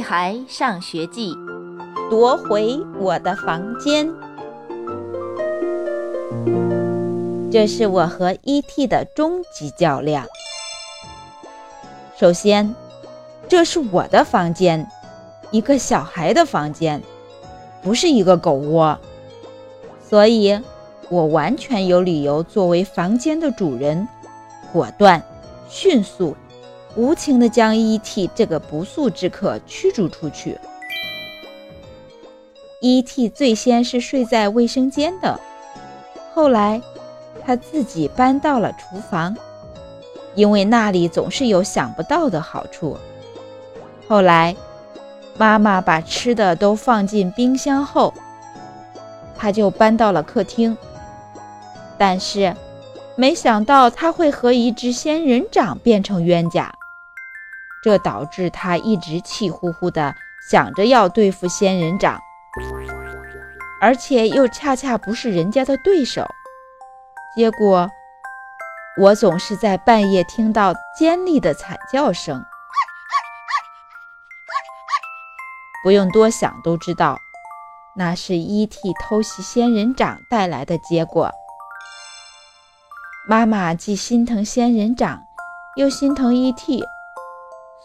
[0.00, 1.34] 孩上学记》，
[2.10, 4.08] 夺回我的房间。
[7.50, 8.86] 这是我和 E.T.
[8.86, 10.24] 的终极较量。
[12.16, 12.74] 首先，
[13.48, 14.86] 这是我的房间，
[15.50, 17.02] 一个小孩的房间，
[17.82, 18.98] 不是一个狗窝，
[20.08, 20.60] 所以
[21.08, 24.06] 我完全有理由作为房间的主人，
[24.72, 25.22] 果断、
[25.68, 26.36] 迅速。
[27.00, 28.28] 无情地将 E.T.
[28.34, 30.58] 这个不速之客驱逐出去。
[32.82, 33.30] E.T.
[33.30, 35.40] 最先是睡在卫生间的，
[36.34, 36.82] 后来
[37.42, 39.34] 他自己搬到了厨房，
[40.34, 42.98] 因为那里总是有想不到的好处。
[44.06, 44.54] 后来
[45.38, 48.12] 妈妈把吃的都放进冰箱后，
[49.38, 50.76] 他就搬到了客厅。
[51.96, 52.54] 但是
[53.16, 56.74] 没想到他会和一只仙人掌变成冤家。
[57.82, 60.14] 这导致他一直气呼呼地
[60.50, 62.20] 想着要对付仙人掌，
[63.80, 66.26] 而且又恰恰不是人家的对手。
[67.34, 67.88] 结果，
[68.98, 72.44] 我总是在半夜听到尖利的惨叫声，
[75.82, 77.18] 不用多想都知道，
[77.96, 78.92] 那是 E.T.
[79.00, 81.30] 偷袭仙人掌带来的结果。
[83.28, 85.22] 妈妈既心疼仙人掌，
[85.76, 86.82] 又心疼 E.T.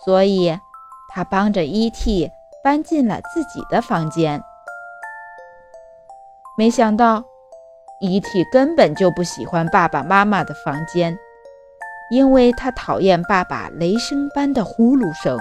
[0.05, 0.57] 所以，
[1.09, 2.31] 他帮着 E.T.
[2.63, 4.41] 搬进了自己的房间。
[6.57, 7.23] 没想到
[8.01, 8.45] ，E.T.
[8.51, 11.17] 根本就不喜欢爸爸妈妈的房间，
[12.11, 15.39] 因为他讨厌爸爸雷声般的呼噜声。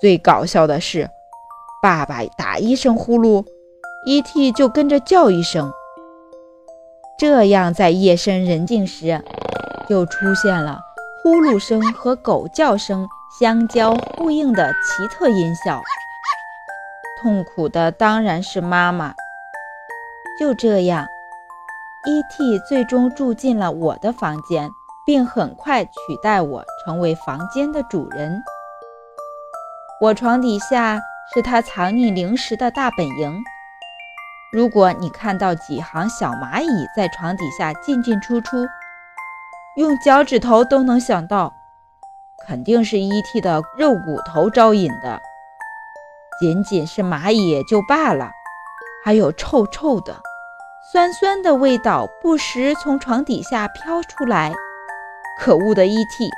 [0.00, 1.10] 最搞笑的是，
[1.82, 3.44] 爸爸打一声呼噜
[4.06, 4.52] ，E.T.
[4.52, 5.72] 就跟着叫一声。
[7.18, 9.22] 这样，在夜深人静时，
[9.88, 10.80] 就出现了
[11.22, 13.06] 呼噜声和狗叫声。
[13.38, 15.80] 相交呼应的奇特音效，
[17.22, 19.14] 痛苦的当然是妈妈。
[20.36, 21.06] 就这样
[22.06, 22.58] ，E.T.
[22.68, 24.68] 最终住进了我的房间，
[25.06, 28.42] 并很快取代我成为房间的主人。
[30.00, 31.00] 我床底下
[31.32, 33.40] 是他藏匿零食的大本营。
[34.52, 38.66] 如果你看到几行小蚂蚁在床底下进进出出，
[39.76, 41.54] 用脚趾头都能想到。
[42.50, 43.40] 肯定是 E.T.
[43.40, 45.20] 的肉骨头招引的，
[46.40, 48.32] 仅仅是蚂蚁也就罢了，
[49.04, 50.16] 还有臭臭的、
[50.90, 54.52] 酸酸的味道不时从床底下飘出来。
[55.38, 56.28] 可恶的 E.T.，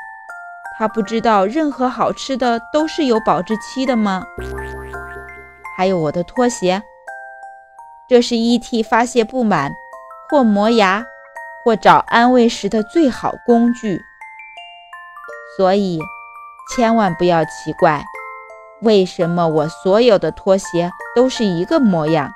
[0.78, 4.22] 他不知道任何好吃的都是有保质期的吗？
[5.78, 6.82] 还有我的拖鞋，
[8.06, 8.82] 这是 E.T.
[8.82, 9.72] 发泄不满、
[10.28, 11.06] 或磨牙、
[11.64, 13.98] 或找安慰时的最好工具。
[15.56, 16.00] 所以，
[16.74, 18.02] 千万不要奇怪，
[18.80, 22.30] 为什么我所有的拖鞋都是一个模样，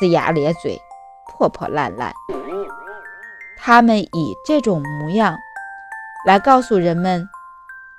[0.00, 0.80] 呲牙咧嘴，
[1.26, 2.12] 破破烂烂。
[3.56, 5.36] 他们以这种模样
[6.26, 7.28] 来告诉人们，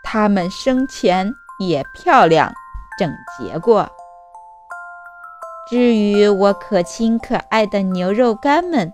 [0.04, 2.54] 他们生前也漂亮
[2.98, 3.90] 整洁过。
[5.70, 8.94] 至于我可亲可爱的牛肉干们，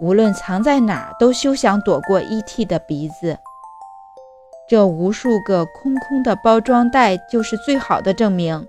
[0.00, 2.64] 无论藏在哪儿，都休想躲过 E.T.
[2.64, 3.38] 的鼻子。
[4.68, 8.66] 这无数个空空的包装袋就是最好的证明。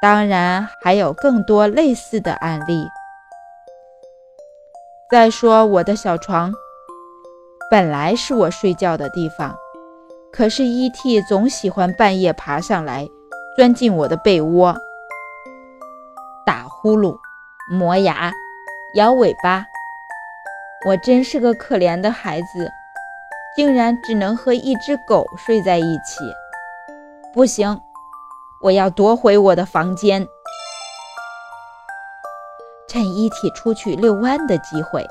[0.00, 2.88] 当然，还有更多类似的案例。
[5.10, 6.52] 再说，我的小床
[7.70, 9.54] 本来是我睡觉的地方，
[10.32, 11.20] 可是 E.T.
[11.22, 13.06] 总喜欢半夜爬上来，
[13.56, 14.74] 钻进我的被窝，
[16.46, 17.18] 打呼噜、
[17.70, 18.32] 磨牙、
[18.94, 19.66] 摇尾巴。
[20.86, 22.70] 我真是个可怜的孩子。
[23.58, 26.22] 竟然只能和一只狗睡在一起，
[27.34, 27.80] 不行！
[28.62, 30.24] 我要夺回我的房间。
[32.86, 33.50] 趁 E.T.
[33.56, 35.04] 出去遛弯的机会，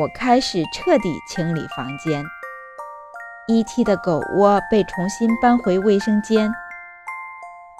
[0.00, 2.24] 我开始彻底清理房间。
[3.46, 3.84] E.T.
[3.84, 6.52] 的狗窝被重新搬回卫生间，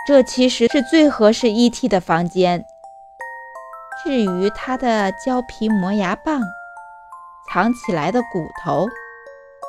[0.07, 1.89] 这其实是最合适 E.T.
[1.89, 2.65] 的房间。
[4.05, 6.41] 至于他的胶皮磨牙棒，
[7.53, 8.87] 藏起来的骨头。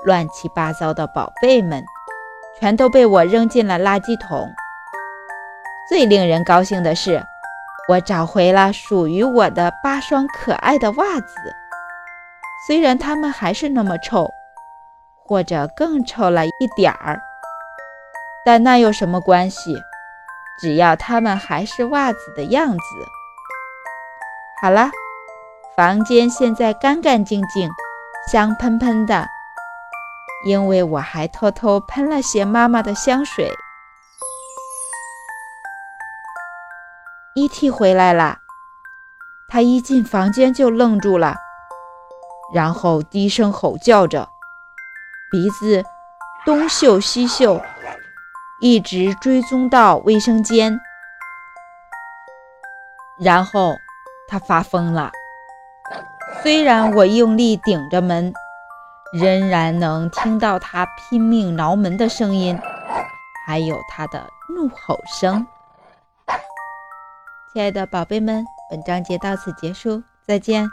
[0.03, 1.83] 乱七八糟的宝贝们，
[2.59, 4.49] 全都被我扔进了垃圾桶。
[5.89, 7.23] 最令人高兴的是，
[7.87, 11.35] 我找回了属于我的八双可爱的袜子。
[12.67, 14.29] 虽然它们还是那么臭，
[15.25, 17.21] 或者更臭了一点儿，
[18.45, 19.75] 但那有什么关系？
[20.59, 22.79] 只要它们还是袜子的样子。
[24.61, 24.91] 好了，
[25.75, 27.69] 房间现在干干净净，
[28.31, 29.27] 香喷喷的。
[30.43, 33.51] 因为我还偷偷喷了些妈妈的香水。
[37.35, 38.39] 伊蒂回来了，
[39.47, 41.35] 他一进房间就愣住了，
[42.53, 44.27] 然后低声吼叫着，
[45.31, 45.83] 鼻子
[46.45, 47.61] 东嗅西嗅，
[48.59, 50.77] 一直追踪到卫生间，
[53.17, 53.77] 然后
[54.27, 55.11] 他发疯了。
[56.43, 58.33] 虽然我用力顶着门，
[59.13, 62.57] 仍然能听到他拼命挠门的声音，
[63.45, 65.45] 还有他的怒吼声。
[67.53, 70.65] 亲爱的宝贝们，本章节到此结束，再见。